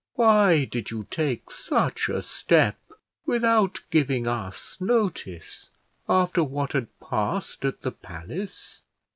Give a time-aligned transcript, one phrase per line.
[0.15, 2.77] Why did you take such a step
[3.27, 5.69] without giving us notice,
[6.09, 8.81] after what had passed at the palace?"